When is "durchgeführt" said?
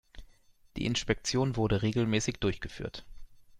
2.39-3.05